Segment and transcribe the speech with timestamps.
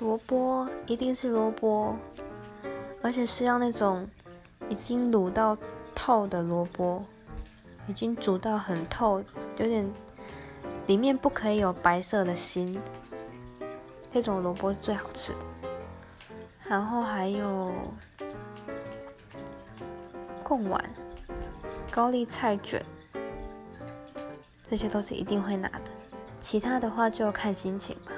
[0.00, 1.96] 萝卜一定是萝卜。
[3.02, 4.06] 而且是要那种
[4.68, 5.56] 已经卤到
[5.94, 7.02] 透的萝卜
[7.88, 9.22] 已经煮到很透
[9.56, 9.90] 有点
[10.86, 12.78] 里面不可以有白色的心
[14.10, 15.38] 这种萝卜是最好吃的。
[16.68, 17.72] 然后还有
[20.44, 20.82] 贡丸
[21.90, 22.84] 高丽菜卷
[24.68, 25.90] 这些都是一定会拿的。
[26.38, 28.12] 其他的话就看心情吧。